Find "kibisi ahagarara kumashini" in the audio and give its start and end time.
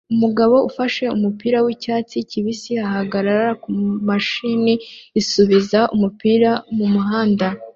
2.29-4.73